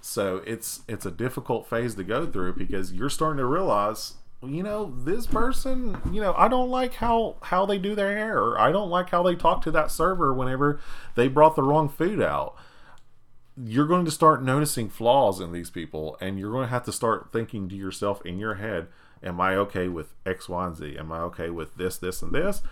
So 0.00 0.42
it's 0.46 0.80
it's 0.88 1.06
a 1.06 1.10
difficult 1.10 1.68
phase 1.68 1.94
to 1.94 2.04
go 2.04 2.26
through 2.26 2.54
because 2.54 2.92
you're 2.92 3.10
starting 3.10 3.38
to 3.38 3.46
realize, 3.46 4.14
you 4.42 4.62
know, 4.62 4.94
this 4.96 5.26
person, 5.26 6.00
you 6.10 6.20
know, 6.20 6.34
I 6.36 6.48
don't 6.48 6.70
like 6.70 6.94
how 6.94 7.36
how 7.42 7.66
they 7.66 7.78
do 7.78 7.94
their 7.94 8.16
hair. 8.16 8.38
Or 8.38 8.58
I 8.58 8.72
don't 8.72 8.90
like 8.90 9.10
how 9.10 9.22
they 9.22 9.34
talk 9.34 9.62
to 9.62 9.70
that 9.72 9.90
server 9.90 10.32
whenever 10.32 10.80
they 11.14 11.28
brought 11.28 11.56
the 11.56 11.62
wrong 11.62 11.88
food 11.88 12.22
out. 12.22 12.56
You're 13.56 13.86
going 13.86 14.06
to 14.06 14.10
start 14.10 14.42
noticing 14.42 14.88
flaws 14.88 15.40
in 15.40 15.52
these 15.52 15.68
people 15.68 16.16
and 16.20 16.38
you're 16.38 16.52
going 16.52 16.66
to 16.66 16.70
have 16.70 16.84
to 16.84 16.92
start 16.92 17.30
thinking 17.32 17.68
to 17.68 17.76
yourself 17.76 18.24
in 18.24 18.38
your 18.38 18.54
head, 18.54 18.88
am 19.22 19.40
I 19.40 19.54
okay 19.56 19.88
with 19.88 20.14
X, 20.24 20.48
Y, 20.48 20.66
and 20.66 20.76
Z? 20.76 20.96
Am 20.98 21.12
I 21.12 21.18
okay 21.20 21.50
with 21.50 21.74
this, 21.74 21.98
this, 21.98 22.22
and 22.22 22.32
this? 22.32 22.62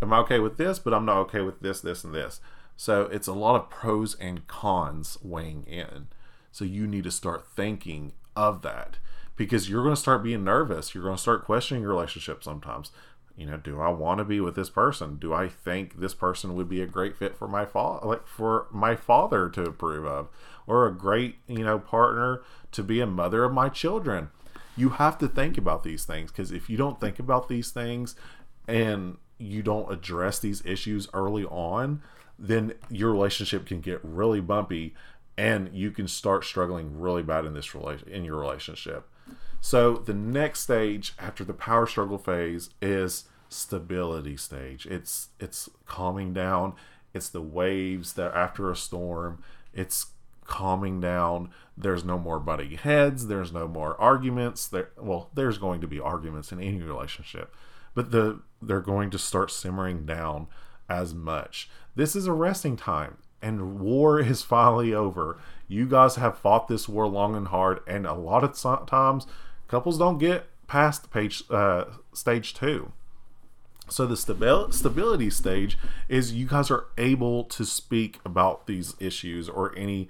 Am 0.00 0.12
I 0.12 0.18
okay 0.18 0.38
with 0.38 0.56
this, 0.56 0.78
but 0.78 0.94
I'm 0.94 1.04
not 1.04 1.18
okay 1.18 1.40
with 1.40 1.60
this, 1.60 1.80
this, 1.82 2.02
and 2.02 2.14
this? 2.14 2.40
So 2.76 3.02
it's 3.02 3.26
a 3.26 3.34
lot 3.34 3.56
of 3.56 3.68
pros 3.68 4.14
and 4.14 4.46
cons 4.46 5.18
weighing 5.22 5.64
in 5.64 6.06
so 6.58 6.64
you 6.64 6.86
need 6.86 7.04
to 7.04 7.10
start 7.10 7.46
thinking 7.46 8.12
of 8.34 8.62
that 8.62 8.98
because 9.38 9.70
you're 9.70 9.84
going 9.84 9.94
to 9.94 10.00
start 10.00 10.22
being 10.22 10.44
nervous. 10.44 10.94
You're 10.94 11.04
going 11.04 11.16
to 11.16 11.22
start 11.22 11.44
questioning 11.44 11.82
your 11.82 11.92
relationship 11.92 12.42
sometimes. 12.44 12.90
You 13.36 13.46
know, 13.46 13.56
do 13.56 13.80
I 13.80 13.88
want 13.88 14.18
to 14.18 14.24
be 14.24 14.40
with 14.40 14.56
this 14.56 14.68
person? 14.68 15.16
Do 15.16 15.32
I 15.32 15.48
think 15.48 16.00
this 16.00 16.12
person 16.12 16.56
would 16.56 16.68
be 16.68 16.82
a 16.82 16.86
great 16.86 17.16
fit 17.16 17.36
for 17.36 17.46
my 17.46 17.64
father, 17.64 18.06
like 18.06 18.26
for 18.26 18.66
my 18.72 18.96
father 18.96 19.48
to 19.50 19.62
approve 19.62 20.04
of, 20.04 20.28
or 20.66 20.86
a 20.86 20.94
great 20.94 21.36
you 21.46 21.64
know 21.64 21.78
partner 21.78 22.42
to 22.72 22.82
be 22.82 23.00
a 23.00 23.06
mother 23.06 23.44
of 23.44 23.52
my 23.52 23.68
children? 23.68 24.30
You 24.76 24.90
have 24.90 25.18
to 25.18 25.28
think 25.28 25.56
about 25.56 25.84
these 25.84 26.04
things 26.04 26.32
because 26.32 26.50
if 26.50 26.68
you 26.68 26.76
don't 26.76 27.00
think 27.00 27.20
about 27.20 27.48
these 27.48 27.70
things 27.70 28.16
and 28.66 29.18
you 29.38 29.62
don't 29.62 29.90
address 29.90 30.40
these 30.40 30.64
issues 30.66 31.08
early 31.14 31.44
on, 31.44 32.02
then 32.40 32.74
your 32.90 33.12
relationship 33.12 33.66
can 33.66 33.80
get 33.80 34.00
really 34.02 34.40
bumpy 34.40 34.96
and 35.36 35.72
you 35.72 35.92
can 35.92 36.08
start 36.08 36.44
struggling 36.44 36.98
really 36.98 37.22
bad 37.22 37.44
in 37.44 37.54
this 37.54 37.72
relation 37.72 38.08
in 38.08 38.24
your 38.24 38.36
relationship. 38.36 39.08
So 39.60 39.96
the 39.96 40.14
next 40.14 40.60
stage 40.60 41.14
after 41.18 41.44
the 41.44 41.54
power 41.54 41.86
struggle 41.86 42.18
phase 42.18 42.70
is 42.80 43.24
stability 43.48 44.36
stage. 44.36 44.86
It's 44.86 45.28
it's 45.40 45.68
calming 45.86 46.32
down. 46.32 46.74
It's 47.14 47.28
the 47.28 47.42
waves 47.42 48.12
that 48.14 48.34
after 48.34 48.70
a 48.70 48.76
storm. 48.76 49.42
It's 49.72 50.06
calming 50.44 51.00
down. 51.00 51.50
There's 51.76 52.04
no 52.04 52.18
more 52.18 52.38
butting 52.38 52.72
heads. 52.72 53.26
There's 53.26 53.52
no 53.52 53.68
more 53.68 54.00
arguments. 54.00 54.66
There 54.66 54.90
well, 54.96 55.30
there's 55.34 55.58
going 55.58 55.80
to 55.80 55.86
be 55.86 56.00
arguments 56.00 56.52
in 56.52 56.60
any 56.60 56.82
relationship, 56.82 57.54
but 57.94 58.10
the 58.10 58.40
they're 58.60 58.80
going 58.80 59.10
to 59.10 59.18
start 59.18 59.50
simmering 59.50 60.06
down 60.06 60.48
as 60.88 61.14
much. 61.14 61.68
This 61.94 62.16
is 62.16 62.26
a 62.26 62.32
resting 62.32 62.76
time 62.76 63.18
and 63.40 63.80
war 63.80 64.20
is 64.20 64.42
finally 64.42 64.92
over. 64.92 65.38
You 65.66 65.86
guys 65.86 66.16
have 66.16 66.38
fought 66.38 66.68
this 66.68 66.88
war 66.88 67.06
long 67.06 67.36
and 67.36 67.48
hard, 67.48 67.80
and 67.86 68.06
a 68.06 68.14
lot 68.14 68.44
of 68.44 68.86
times 68.86 69.26
couples 69.68 69.98
don't 69.98 70.18
get 70.18 70.46
past 70.66 71.10
page 71.10 71.42
uh, 71.50 71.84
stage 72.12 72.54
two. 72.54 72.92
So 73.88 74.06
the 74.06 74.16
stabil- 74.16 74.72
stability 74.72 75.30
stage 75.30 75.78
is 76.08 76.32
you 76.32 76.46
guys 76.46 76.70
are 76.70 76.86
able 76.98 77.44
to 77.44 77.64
speak 77.64 78.20
about 78.24 78.66
these 78.66 78.94
issues 79.00 79.48
or 79.48 79.74
any, 79.76 80.08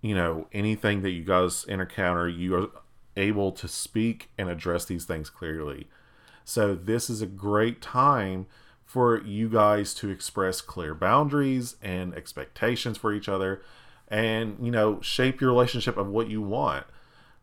you 0.00 0.14
know, 0.14 0.46
anything 0.52 1.02
that 1.02 1.10
you 1.10 1.24
guys 1.24 1.64
encounter. 1.64 2.28
You 2.28 2.54
are 2.56 2.68
able 3.16 3.50
to 3.52 3.66
speak 3.66 4.30
and 4.38 4.48
address 4.48 4.84
these 4.84 5.04
things 5.04 5.28
clearly. 5.28 5.88
So 6.44 6.74
this 6.74 7.10
is 7.10 7.20
a 7.20 7.26
great 7.26 7.82
time 7.82 8.46
for 8.90 9.22
you 9.22 9.48
guys 9.48 9.94
to 9.94 10.10
express 10.10 10.60
clear 10.60 10.96
boundaries 10.96 11.76
and 11.80 12.12
expectations 12.12 12.98
for 12.98 13.12
each 13.12 13.28
other 13.28 13.62
and 14.08 14.56
you 14.60 14.72
know 14.72 15.00
shape 15.00 15.40
your 15.40 15.48
relationship 15.48 15.96
of 15.96 16.08
what 16.08 16.28
you 16.28 16.42
want. 16.42 16.84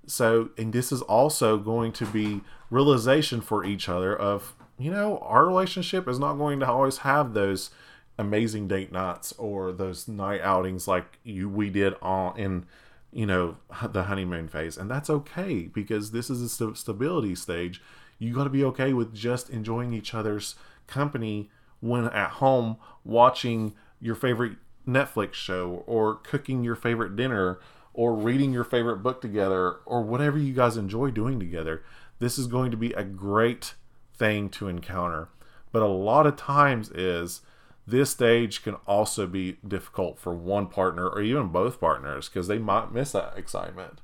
So 0.05 0.49
and 0.57 0.73
this 0.73 0.91
is 0.91 1.01
also 1.03 1.57
going 1.57 1.93
to 1.93 2.05
be 2.05 2.41
realization 2.69 3.39
for 3.39 3.63
each 3.63 3.87
other 3.87 4.13
of 4.13 4.55
you 4.77 4.91
know 4.91 5.19
our 5.19 5.45
relationship 5.45 6.05
is 6.09 6.19
not 6.19 6.33
going 6.33 6.59
to 6.59 6.67
always 6.67 6.97
have 6.97 7.33
those 7.33 7.69
amazing 8.17 8.67
date 8.67 8.91
nights 8.91 9.31
or 9.37 9.71
those 9.71 10.05
night 10.05 10.41
outings 10.41 10.85
like 10.85 11.17
you 11.23 11.47
we 11.47 11.69
did 11.69 11.93
on 12.01 12.37
in 12.37 12.65
you 13.13 13.25
know 13.25 13.55
the 13.93 14.03
honeymoon 14.03 14.49
phase. 14.49 14.75
And 14.75 14.91
that's 14.91 15.09
okay 15.09 15.61
because 15.73 16.11
this 16.11 16.29
is 16.29 16.41
a 16.41 16.49
st- 16.49 16.77
stability 16.77 17.35
stage. 17.35 17.81
You 18.19 18.33
got 18.33 18.43
to 18.43 18.49
be 18.49 18.65
okay 18.65 18.91
with 18.91 19.13
just 19.13 19.49
enjoying 19.49 19.93
each 19.93 20.13
other's 20.13 20.55
company 20.87 21.49
when 21.79 22.05
at 22.05 22.31
home 22.31 22.77
watching 23.03 23.73
your 23.99 24.15
favorite 24.15 24.57
Netflix 24.87 25.33
show 25.33 25.83
or 25.85 26.15
cooking 26.15 26.63
your 26.63 26.75
favorite 26.75 27.15
dinner 27.15 27.59
or 27.93 28.13
reading 28.13 28.53
your 28.53 28.63
favorite 28.63 28.97
book 28.97 29.21
together 29.21 29.77
or 29.85 30.01
whatever 30.01 30.37
you 30.37 30.53
guys 30.53 30.77
enjoy 30.77 31.11
doing 31.11 31.39
together. 31.39 31.83
This 32.19 32.37
is 32.37 32.47
going 32.47 32.71
to 32.71 32.77
be 32.77 32.93
a 32.93 33.03
great 33.03 33.73
thing 34.15 34.49
to 34.49 34.67
encounter. 34.67 35.29
But 35.71 35.81
a 35.81 35.87
lot 35.87 36.25
of 36.25 36.35
times 36.35 36.89
is 36.91 37.41
this 37.85 38.11
stage 38.11 38.63
can 38.63 38.75
also 38.85 39.27
be 39.27 39.57
difficult 39.67 40.19
for 40.19 40.33
one 40.33 40.67
partner 40.67 41.07
or 41.07 41.21
even 41.21 41.47
both 41.47 41.79
partners 41.79 42.29
because 42.29 42.47
they 42.47 42.59
might 42.59 42.91
miss 42.91 43.11
that 43.13 43.33
excitement. 43.37 44.01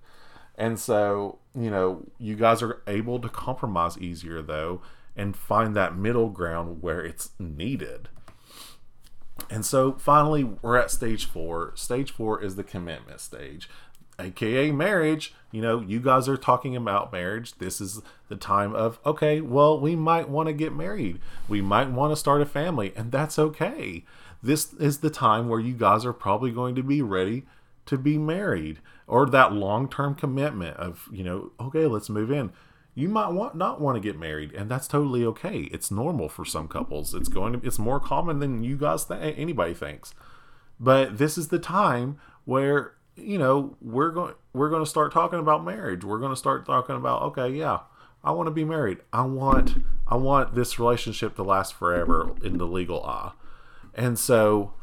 And 0.56 0.80
so, 0.80 1.40
you 1.56 1.70
know, 1.70 2.04
you 2.18 2.36
guys 2.36 2.62
are 2.62 2.82
able 2.88 3.20
to 3.20 3.30
compromise 3.30 3.98
easier 3.98 4.42
though 4.42 4.82
and 5.15 5.36
find 5.36 5.75
that 5.75 5.96
middle 5.96 6.29
ground 6.29 6.82
where 6.82 7.03
it's 7.03 7.32
needed. 7.39 8.10
And 9.50 9.65
so 9.65 9.93
finally, 9.93 10.43
we're 10.43 10.77
at 10.77 10.91
stage 10.91 11.25
four. 11.25 11.74
Stage 11.75 12.12
four 12.12 12.41
is 12.41 12.55
the 12.55 12.63
commitment 12.63 13.20
stage, 13.20 13.70
aka 14.20 14.72
marriage. 14.72 15.34
You 15.51 15.62
know, 15.62 15.82
you 15.82 16.00
guys 16.00 16.27
are 16.27 16.38
talking 16.38 16.75
about 16.75 17.12
marriage. 17.12 17.58
This 17.58 17.82
is 17.82 18.01
the 18.29 18.36
time 18.36 18.74
of, 18.75 19.00
okay, 19.05 19.41
well, 19.41 19.79
we 19.79 19.96
might 19.96 20.29
want 20.29 20.48
to 20.48 20.53
get 20.53 20.74
married. 20.74 21.20
We 21.48 21.62
might 21.62 21.91
want 21.91 22.12
to 22.12 22.15
start 22.15 22.41
a 22.41 22.46
family, 22.46 22.93
and 22.96 23.12
that's 23.12 23.38
okay. 23.38 24.05
This 24.41 24.74
is 24.74 25.00
the 25.00 25.10
time 25.10 25.48
where 25.48 25.60
you 25.60 25.74
guys 25.74 26.05
are 26.05 26.13
probably 26.13 26.51
going 26.51 26.75
to 26.75 26.84
be 26.84 27.01
ready 27.01 27.46
to 27.86 27.98
be 27.98 28.17
married 28.17 28.79
or 29.08 29.25
that 29.27 29.53
long 29.53 29.89
term 29.89 30.15
commitment 30.15 30.77
of, 30.77 31.08
you 31.12 31.24
know, 31.24 31.51
okay, 31.60 31.86
let's 31.86 32.10
move 32.10 32.32
in 32.32 32.51
you 32.95 33.09
might 33.09 33.29
want 33.29 33.55
not 33.55 33.81
want 33.81 33.95
to 33.95 34.01
get 34.01 34.19
married 34.19 34.53
and 34.53 34.69
that's 34.69 34.88
totally 34.88 35.25
okay. 35.25 35.62
It's 35.71 35.89
normal 35.89 36.29
for 36.29 36.45
some 36.45 36.67
couples. 36.67 37.13
It's 37.13 37.29
going 37.29 37.53
to 37.53 37.67
it's 37.67 37.79
more 37.79 38.00
common 38.00 38.39
than 38.39 38.63
you 38.63 38.77
guys 38.77 39.05
th- 39.05 39.35
anybody 39.38 39.73
thinks. 39.73 40.13
But 40.79 41.17
this 41.17 41.38
is 41.38 41.47
the 41.47 41.59
time 41.59 42.19
where 42.45 42.93
you 43.15 43.38
know 43.38 43.75
we're 43.81 44.12
going 44.12 44.35
we're 44.53 44.69
going 44.69 44.83
to 44.83 44.89
start 44.89 45.12
talking 45.12 45.39
about 45.39 45.65
marriage. 45.65 46.03
We're 46.03 46.19
going 46.19 46.31
to 46.31 46.38
start 46.38 46.65
talking 46.65 46.95
about 46.95 47.21
okay 47.23 47.50
yeah 47.50 47.81
i 48.23 48.31
want 48.31 48.47
to 48.47 48.51
be 48.51 48.65
married. 48.65 49.00
I 49.12 49.23
want 49.23 49.83
i 50.07 50.15
want 50.15 50.53
this 50.53 50.77
relationship 50.77 51.35
to 51.35 51.43
last 51.43 51.73
forever 51.73 52.35
in 52.43 52.57
the 52.57 52.67
legal 52.67 53.03
eye. 53.03 53.31
And 53.95 54.19
so 54.19 54.73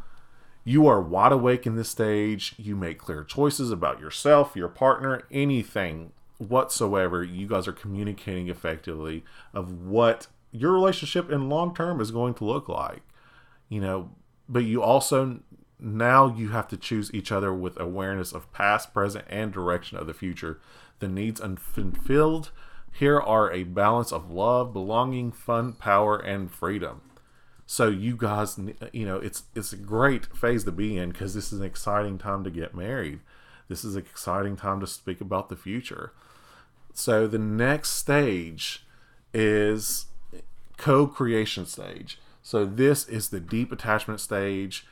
you 0.65 0.87
are 0.89 1.01
wide 1.01 1.33
awake 1.33 1.67
in 1.67 1.77
this 1.77 1.89
stage. 1.89 2.55
You 2.59 2.75
make 2.75 2.99
clear 2.99 3.23
choices 3.23 3.71
about 3.71 4.01
yourself 4.01 4.57
your 4.57 4.69
partner 4.69 5.23
anything 5.31 6.13
whatsoever 6.41 7.23
you 7.23 7.47
guys 7.47 7.69
are 7.69 7.73
communicating 7.73 8.49
effectively 8.49 9.25
of 9.53 9.83
what 9.85 10.27
your 10.51 10.73
relationship 10.73 11.31
in 11.31 11.49
long 11.49 11.75
term 11.75 12.01
is 12.01 12.11
going 12.11 12.35
to 12.35 12.45
look 12.45 12.69
like 12.69 13.03
you 13.71 13.81
know. 13.81 14.11
But 14.47 14.65
you 14.65 14.83
also 14.83 15.41
now 15.79 16.35
you 16.37 16.51
have 16.51 16.69
to 16.69 16.77
choose 16.77 17.15
each 17.15 17.33
other 17.33 17.55
with 17.55 17.81
awareness 17.81 18.33
of 18.33 18.53
past 18.53 18.93
present 18.93 19.25
and 19.31 19.51
direction 19.51 19.97
of 19.97 20.07
the 20.07 20.13
future. 20.13 20.61
The 20.99 21.09
needs 21.09 21.41
unfulfilled 21.41 22.51
here 22.93 23.19
are 23.19 23.51
a 23.51 23.63
balance 23.63 24.13
of 24.13 24.31
love 24.31 24.75
belonging 24.75 25.33
fun 25.33 25.73
power 25.73 26.19
and 26.19 26.51
freedom. 26.51 27.01
So 27.65 27.89
you 27.89 28.17
guys 28.17 28.59
you 28.93 29.07
know 29.07 29.17
it's 29.17 29.45
it's 29.55 29.73
a 29.73 29.79
great 29.79 30.27
phase 30.37 30.65
to 30.65 30.73
be 30.73 30.99
in 30.99 31.13
because 31.13 31.33
this 31.33 31.53
is 31.53 31.61
an 31.61 31.67
exciting 31.67 32.19
time 32.19 32.45
to 32.45 32.51
get 32.51 32.75
married. 32.75 33.21
This 33.69 33.85
is 33.85 33.95
an 33.95 34.03
exciting 34.03 34.57
time 34.57 34.81
to 34.81 34.87
speak 34.87 35.21
about 35.21 35.49
the 35.49 35.57
future 35.57 36.13
so 36.95 37.27
the 37.27 37.39
next 37.39 37.91
stage 37.91 38.85
is 39.33 40.07
co-creation 40.77 41.67
stage. 41.67 42.19
So 42.43 42.65
this 42.65 43.09
is 43.09 43.29
the 43.29 43.41
deep 43.41 43.71
attachment 43.71 44.21
stage, 44.21 44.87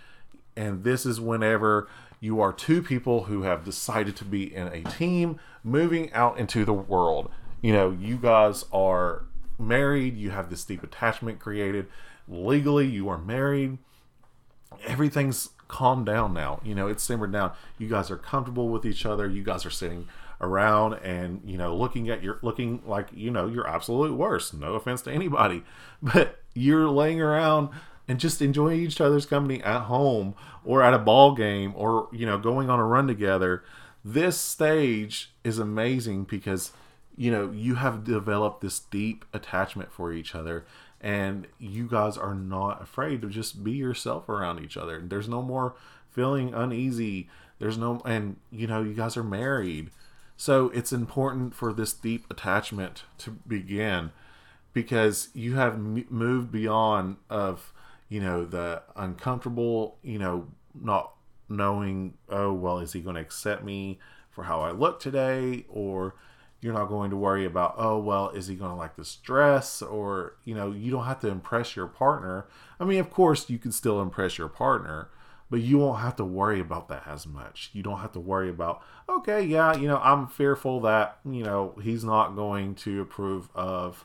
and 0.56 0.84
this 0.84 1.04
is 1.06 1.20
whenever 1.20 1.88
you 2.20 2.40
are 2.40 2.52
two 2.52 2.82
people 2.82 3.24
who 3.24 3.42
have 3.42 3.64
decided 3.64 4.16
to 4.16 4.24
be 4.24 4.54
in 4.54 4.68
a 4.68 4.82
team 4.82 5.38
moving 5.64 6.12
out 6.12 6.38
into 6.38 6.64
the 6.64 6.72
world. 6.72 7.30
You 7.60 7.72
know, 7.72 7.90
you 7.90 8.16
guys 8.16 8.64
are 8.72 9.24
married, 9.58 10.16
you 10.16 10.30
have 10.30 10.50
this 10.50 10.64
deep 10.64 10.82
attachment 10.82 11.38
created. 11.40 11.86
Legally, 12.28 12.86
you 12.86 13.08
are 13.08 13.18
married. 13.18 13.78
Everything's 14.86 15.50
calmed 15.66 16.06
down 16.06 16.34
now. 16.34 16.60
You 16.64 16.74
know, 16.74 16.88
it's 16.88 17.02
simmered 17.02 17.32
down. 17.32 17.52
You 17.78 17.88
guys 17.88 18.10
are 18.10 18.16
comfortable 18.16 18.68
with 18.68 18.84
each 18.84 19.06
other. 19.06 19.28
You 19.28 19.42
guys 19.42 19.64
are 19.64 19.70
sitting 19.70 20.08
around 20.40 20.94
and 20.94 21.40
you 21.44 21.58
know 21.58 21.74
looking 21.74 22.08
at 22.08 22.22
your 22.22 22.38
looking 22.42 22.80
like 22.86 23.08
you 23.12 23.30
know 23.30 23.46
your 23.46 23.66
absolute 23.68 24.14
worst. 24.14 24.54
No 24.54 24.74
offense 24.74 25.02
to 25.02 25.12
anybody 25.12 25.62
but 26.02 26.40
you're 26.54 26.88
laying 26.88 27.20
around 27.20 27.70
and 28.06 28.18
just 28.18 28.40
enjoying 28.40 28.80
each 28.80 29.00
other's 29.00 29.26
company 29.26 29.62
at 29.62 29.82
home 29.82 30.34
or 30.64 30.82
at 30.82 30.94
a 30.94 30.98
ball 30.98 31.34
game 31.34 31.72
or 31.76 32.08
you 32.12 32.26
know 32.26 32.38
going 32.38 32.70
on 32.70 32.78
a 32.78 32.84
run 32.84 33.06
together. 33.06 33.62
This 34.04 34.38
stage 34.38 35.32
is 35.44 35.58
amazing 35.58 36.24
because 36.24 36.72
you 37.16 37.30
know 37.30 37.50
you 37.50 37.76
have 37.76 38.04
developed 38.04 38.60
this 38.60 38.78
deep 38.78 39.24
attachment 39.32 39.92
for 39.92 40.12
each 40.12 40.34
other 40.34 40.64
and 41.00 41.46
you 41.58 41.86
guys 41.86 42.16
are 42.16 42.34
not 42.34 42.82
afraid 42.82 43.22
to 43.22 43.28
just 43.28 43.62
be 43.62 43.72
yourself 43.72 44.28
around 44.28 44.62
each 44.64 44.76
other. 44.76 45.00
There's 45.04 45.28
no 45.28 45.42
more 45.42 45.74
feeling 46.10 46.54
uneasy. 46.54 47.28
There's 47.58 47.78
no 47.78 48.00
and 48.04 48.36
you 48.50 48.66
know 48.66 48.82
you 48.82 48.94
guys 48.94 49.16
are 49.16 49.24
married 49.24 49.90
so 50.40 50.70
it's 50.70 50.92
important 50.92 51.52
for 51.52 51.72
this 51.72 51.92
deep 51.92 52.24
attachment 52.30 53.02
to 53.18 53.32
begin 53.32 54.12
because 54.72 55.30
you 55.34 55.56
have 55.56 55.74
m- 55.74 56.06
moved 56.08 56.52
beyond 56.52 57.16
of 57.28 57.72
you 58.08 58.20
know 58.20 58.44
the 58.44 58.80
uncomfortable 58.96 59.98
you 60.02 60.18
know 60.18 60.46
not 60.80 61.12
knowing 61.48 62.14
oh 62.28 62.52
well 62.52 62.78
is 62.78 62.92
he 62.92 63.00
going 63.00 63.16
to 63.16 63.20
accept 63.20 63.64
me 63.64 63.98
for 64.30 64.44
how 64.44 64.60
i 64.60 64.70
look 64.70 65.00
today? 65.00 65.66
Or 65.68 66.14
you're 66.60 66.72
not 66.74 66.88
going 66.88 67.10
to 67.10 67.16
worry 67.16 67.44
about 67.44 67.74
oh 67.76 67.98
well 67.98 68.30
is 68.30 68.46
he 68.46 68.54
going 68.54 68.70
to 68.70 68.76
like 68.76 68.96
this 68.96 69.16
dress 69.16 69.82
or 69.82 70.36
you 70.44 70.54
know 70.54 70.70
you 70.70 70.90
don't 70.92 71.04
have 71.04 71.20
to 71.20 71.28
impress 71.28 71.74
your 71.74 71.88
partner. 71.88 72.46
I 72.78 72.84
mean 72.84 73.00
of 73.00 73.10
course 73.10 73.50
you 73.50 73.58
can 73.58 73.72
still 73.72 74.00
impress 74.00 74.38
your 74.38 74.48
partner 74.48 75.08
but 75.50 75.60
you 75.60 75.78
won't 75.78 76.00
have 76.00 76.16
to 76.16 76.24
worry 76.24 76.60
about 76.60 76.88
that 76.88 77.04
as 77.06 77.26
much. 77.26 77.70
You 77.72 77.82
don't 77.82 77.98
have 77.98 78.12
to 78.12 78.20
worry 78.20 78.48
about 78.48 78.82
okay 79.08 79.42
yeah 79.42 79.74
you 79.74 79.88
know 79.88 79.96
i'm 79.98 80.26
fearful 80.26 80.80
that 80.80 81.18
you 81.24 81.42
know 81.42 81.74
he's 81.82 82.04
not 82.04 82.36
going 82.36 82.74
to 82.74 83.00
approve 83.00 83.48
of 83.54 84.04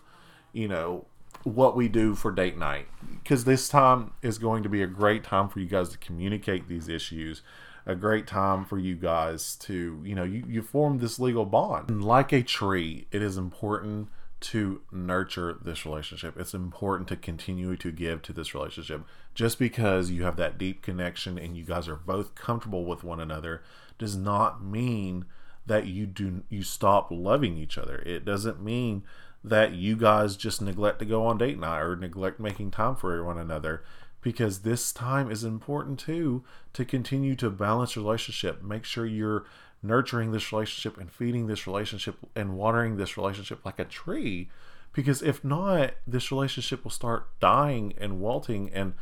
you 0.54 0.66
know 0.66 1.06
what 1.44 1.76
we 1.76 1.88
do 1.88 2.16
for 2.16 2.32
date 2.32 2.58
night. 2.58 2.88
Because 3.22 3.46
this 3.46 3.68
time 3.68 4.14
is 4.22 4.38
going 4.38 4.64
to 4.64 4.70
be 4.70 4.82
a 4.82 4.88
great 4.88 5.24
time 5.24 5.50
for 5.50 5.60
you 5.60 5.66
guys 5.66 5.90
to 5.90 5.98
communicate 5.98 6.68
these 6.68 6.88
issues 6.88 7.42
a 7.86 7.96
great 7.96 8.26
time 8.26 8.64
for 8.64 8.80
you 8.80 8.96
guys 8.96 9.58
to 9.58 10.02
you 10.06 10.16
know 10.16 10.24
you, 10.24 10.42
you 10.48 10.62
form 10.62 11.00
this 11.00 11.20
legal 11.20 11.46
bond. 11.46 11.90
And 11.90 12.04
like 12.04 12.32
a 12.32 12.42
tree 12.42 13.08
it 13.12 13.22
is 13.22 13.38
important 13.38 14.08
to 14.44 14.82
nurture 14.92 15.58
this 15.62 15.86
relationship. 15.86 16.38
It's 16.38 16.54
important 16.54 17.08
to 17.08 17.16
continue 17.16 17.78
to 17.78 17.92
give 17.94 18.22
to 18.24 18.34
this 18.34 18.54
relationship. 18.54 19.06
Just 19.34 19.58
because 19.58 20.12
you 20.12 20.24
have 20.24 20.36
that 20.36 20.58
deep 20.58 20.82
connection 20.82 21.38
and 21.38 21.56
you 21.56 21.64
guys 21.64 21.88
are 21.88 21.96
both 21.96 22.36
comfortable 22.36 22.84
with 22.84 23.06
one 23.06 23.22
another 23.22 23.64
does 23.98 24.18
not 24.18 24.62
mean 24.62 25.26
that 25.66 25.88
you 25.88 26.06
do 26.06 26.44
you 26.50 26.62
stop 26.62 27.08
loving 27.10 27.58
each 27.58 27.78
other. 27.78 28.04
It 28.06 28.26
doesn't 28.26 28.62
mean 28.62 29.04
that 29.46 29.76
you 29.76 29.96
guys 29.96 30.36
just 30.36 30.62
neglect 30.62 31.00
to 31.00 31.06
go 31.06 31.26
on 31.26 31.38
date 31.38 31.58
night 31.58 31.80
or 31.80 31.96
neglect 31.96 32.38
making 32.38 32.72
time 32.72 32.98
for 32.98 33.24
one 33.24 33.38
another 33.38 33.82
because 34.22 34.60
this 34.60 34.91
time 34.91 35.32
is 35.32 35.46
important 35.46 36.00
too 36.00 36.44
to 36.74 36.84
continue 36.84 37.36
to 37.38 37.50
balance 37.50 37.96
your 37.96 38.04
relationship. 38.04 38.62
Make 38.62 38.84
sure 38.84 39.06
you're 39.06 39.46
nurturing 39.84 40.32
this 40.32 40.52
relationship 40.52 40.98
and 40.98 41.12
feeding 41.12 41.48
this 41.48 41.67
relationship 41.67 42.15
and 42.36 42.56
watering 42.56 42.98
this 42.98 43.17
relationship 43.17 43.63
like 43.65 43.80
a 43.80 43.86
tree 43.86 44.50
because 44.93 45.22
if 45.22 45.43
not 45.43 45.93
this 46.08 46.32
relationship 46.32 46.84
will 46.84 46.91
start 46.91 47.28
dying 47.39 47.93
and 47.98 48.22
wilting 48.22 48.69
and 48.74 48.93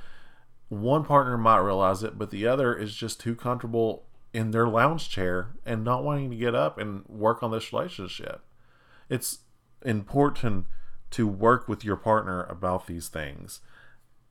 one 0.70 1.04
partner 1.04 1.38
might 1.38 1.60
realize 1.60 2.02
it 2.02 2.18
but 2.18 2.32
the 2.32 2.48
other 2.48 2.76
is 2.76 2.96
just 2.96 3.20
too 3.20 3.36
comfortable 3.36 4.04
in 4.34 4.52
their 4.52 4.68
lounge 4.68 5.10
chair 5.10 5.50
and 5.66 5.84
not 5.84 6.04
wanting 6.04 6.30
to 6.32 6.36
get 6.36 6.56
up 6.56 6.78
and 6.78 7.06
work 7.08 7.44
on 7.44 7.52
this 7.52 7.72
relationship 7.72 8.42
it's 9.10 9.40
important 9.84 10.66
to 11.12 11.28
work 11.28 11.68
with 11.68 11.84
your 11.84 11.98
partner 11.98 12.44
about 12.44 12.88
these 12.88 13.10
things. 13.10 13.60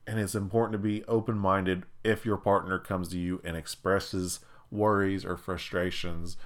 And 0.05 0.19
it's 0.19 0.35
important 0.35 0.73
to 0.73 0.79
be 0.79 1.05
open 1.05 1.37
minded 1.37 1.83
if 2.03 2.25
your 2.25 2.37
partner 2.37 2.79
comes 2.79 3.09
to 3.09 3.19
you 3.19 3.39
and 3.43 3.55
expresses 3.55 4.39
worries 4.71 5.25
or 5.25 5.37
frustrations 5.37 6.37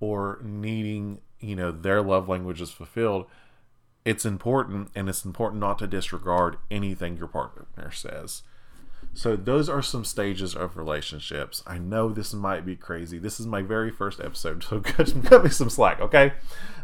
or 0.00 0.40
needing, 0.42 1.20
you 1.40 1.56
know, 1.56 1.72
their 1.72 2.02
love 2.02 2.28
languages 2.28 2.70
fulfilled. 2.70 3.26
It's 4.04 4.24
important 4.24 4.90
and 4.94 5.08
it's 5.08 5.24
important 5.24 5.60
not 5.60 5.78
to 5.78 5.86
disregard 5.86 6.56
anything 6.70 7.16
your 7.16 7.28
partner 7.28 7.66
says. 7.92 8.42
So 9.14 9.36
those 9.36 9.68
are 9.68 9.82
some 9.82 10.04
stages 10.04 10.54
of 10.54 10.76
relationships. 10.76 11.62
I 11.66 11.78
know 11.78 12.08
this 12.08 12.32
might 12.32 12.64
be 12.64 12.76
crazy. 12.76 13.18
This 13.18 13.38
is 13.38 13.46
my 13.46 13.62
very 13.62 13.90
first 13.90 14.20
episode, 14.20 14.64
so 14.68 14.80
cut 14.80 15.44
me 15.44 15.50
some 15.50 15.70
slack, 15.70 16.00
okay? 16.00 16.32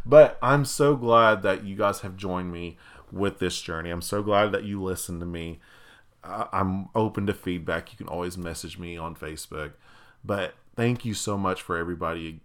But 0.04 0.38
I'm 0.42 0.64
so 0.64 0.94
glad 0.96 1.42
that 1.42 1.64
you 1.64 1.76
guys 1.76 2.00
have 2.00 2.16
joined 2.16 2.52
me 2.52 2.76
with 3.10 3.38
this 3.38 3.60
journey. 3.60 3.90
I'm 3.90 4.02
so 4.02 4.22
glad 4.22 4.52
that 4.52 4.64
you 4.64 4.82
listened 4.82 5.20
to 5.20 5.26
me. 5.26 5.60
I'm 6.22 6.88
open 6.94 7.26
to 7.26 7.34
feedback. 7.34 7.92
You 7.92 7.96
can 7.96 8.08
always 8.08 8.36
message 8.36 8.78
me 8.78 8.96
on 8.96 9.14
Facebook. 9.14 9.72
But 10.24 10.54
thank 10.78 11.04
you 11.04 11.12
so 11.12 11.36
much 11.36 11.60
for 11.60 11.76
everybody 11.76 12.38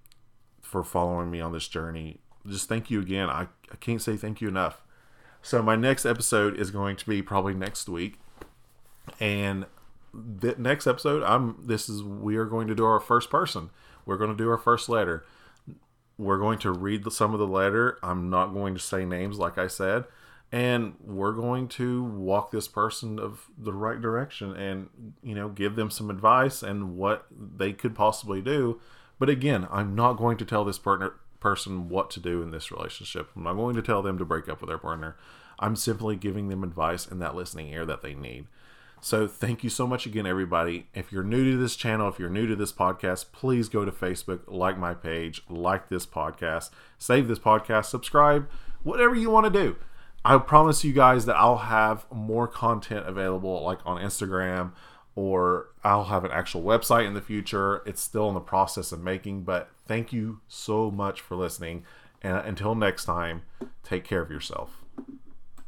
for 0.60 0.84
following 0.84 1.30
me 1.30 1.40
on 1.40 1.52
this 1.52 1.68
journey. 1.68 2.18
Just 2.48 2.68
thank 2.68 2.90
you 2.90 3.00
again. 3.00 3.30
I, 3.30 3.44
I 3.72 3.76
can't 3.80 4.02
say 4.02 4.18
thank 4.18 4.42
you 4.42 4.48
enough. 4.48 4.82
So 5.44 5.62
my 5.62 5.76
next 5.76 6.04
episode 6.04 6.60
is 6.60 6.72
going 6.72 6.96
to 6.96 7.08
be 7.08 7.22
probably 7.22 7.54
next 7.54 7.88
week 7.88 8.18
and 9.20 9.68
the 10.14 10.56
next 10.58 10.88
episode, 10.88 11.22
I'm 11.22 11.58
this 11.64 11.88
is 11.88 12.02
we 12.02 12.36
are 12.38 12.46
going 12.46 12.68
to 12.70 12.76
do 12.76 12.86
our 12.86 13.00
first 13.00 13.30
person. 13.30 13.70
We're 14.04 14.18
going 14.18 14.32
to 14.32 14.36
do 14.36 14.50
our 14.50 14.58
first 14.58 14.90
letter. 14.90 15.24
We're 16.18 16.40
going 16.40 16.58
to 16.60 16.72
read 16.72 17.12
some 17.12 17.34
of 17.34 17.40
the 17.40 17.48
letter. 17.48 18.00
I'm 18.02 18.32
not 18.32 18.48
going 18.48 18.74
to 18.74 18.80
say 18.80 19.06
names 19.06 19.38
like 19.38 19.60
I 19.60 19.68
said, 19.68 20.06
and 20.54 20.94
we're 21.04 21.32
going 21.32 21.68
to 21.68 22.04
walk 22.04 22.52
this 22.52 22.68
person 22.68 23.18
of 23.18 23.48
the 23.58 23.74
right 23.74 24.00
direction 24.00 24.56
and 24.56 24.88
you 25.24 25.34
know 25.34 25.50
give 25.50 25.76
them 25.76 25.90
some 25.90 26.12
advice 26.12 26.62
and 26.62 26.96
what 26.96 27.26
they 27.32 27.74
could 27.74 27.96
possibly 27.96 28.40
do. 28.40 28.80
But 29.18 29.30
again, 29.30 29.68
I'm 29.72 29.96
not 29.96 30.14
going 30.14 30.38
to 30.38 30.46
tell 30.46 30.64
this 30.64 30.78
partner 30.78 31.16
person 31.40 31.90
what 31.90 32.12
to 32.12 32.20
do 32.20 32.44
in 32.44 32.52
this 32.52 32.72
relationship. 32.72 33.30
I'm 33.36 33.44
not 33.44 33.56
going 33.56 33.76
to 33.76 33.82
tell 33.82 34.04
them 34.04 34.20
to 34.20 34.26
break 34.26 34.48
up 34.48 34.62
with 34.62 34.70
their 34.70 34.78
partner. 34.78 35.18
I'm 35.58 35.76
simply 35.76 36.16
giving 36.16 36.50
them 36.50 36.64
advice 36.64 37.08
and 37.08 37.20
that 37.22 37.36
listening 37.36 37.70
ear 37.70 37.86
that 37.88 38.04
they 38.04 38.14
need. 38.14 38.46
So 39.02 39.28
thank 39.28 39.64
you 39.64 39.70
so 39.70 39.88
much 39.88 40.06
again, 40.06 40.28
everybody. 40.28 40.88
If 40.94 41.12
you're 41.12 41.24
new 41.24 41.52
to 41.52 41.58
this 41.58 41.76
channel, 41.76 42.08
if 42.08 42.20
you're 42.20 42.30
new 42.30 42.48
to 42.48 42.56
this 42.56 42.72
podcast, 42.72 43.32
please 43.32 43.70
go 43.70 43.86
to 43.86 43.92
Facebook, 43.92 44.42
like 44.48 44.78
my 44.78 44.94
page, 44.94 45.42
like 45.50 45.90
this 45.90 46.06
podcast, 46.06 46.70
save 46.98 47.28
this 47.28 47.40
podcast, 47.40 47.86
subscribe, 47.86 48.48
whatever 48.84 49.16
you 49.16 49.30
want 49.30 49.52
to 49.52 49.60
do. 49.60 49.76
I 50.26 50.38
promise 50.38 50.84
you 50.84 50.94
guys 50.94 51.26
that 51.26 51.36
I'll 51.36 51.58
have 51.58 52.06
more 52.12 52.48
content 52.48 53.08
available, 53.08 53.62
like 53.64 53.80
on 53.86 54.02
Instagram, 54.02 54.72
or 55.16 55.68
I'll 55.84 56.06
have 56.06 56.24
an 56.24 56.32
actual 56.32 56.64
website 56.64 57.06
in 57.06 57.14
the 57.14 57.22
future. 57.22 57.84
It's 57.86 58.02
still 58.02 58.28
in 58.30 58.34
the 58.34 58.40
process 58.40 58.92
of 58.92 59.02
making, 59.02 59.44
but 59.44 59.70
thank 59.86 60.14
you 60.14 60.40
so 60.48 60.90
much 60.90 61.22
for 61.22 61.36
listening. 61.36 61.84
And 62.22 62.38
until 62.38 62.74
next 62.74 63.06
time, 63.06 63.42
take 63.84 64.06
care 64.06 64.22
of 64.22 64.32
yourself. 64.32 64.83